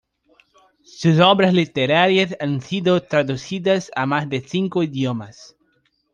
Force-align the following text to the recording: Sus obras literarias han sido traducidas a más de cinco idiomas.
Sus 0.81 1.19
obras 1.19 1.53
literarias 1.53 2.35
han 2.39 2.59
sido 2.59 3.03
traducidas 3.03 3.91
a 3.95 4.07
más 4.07 4.27
de 4.29 4.41
cinco 4.41 4.81
idiomas. 4.81 5.55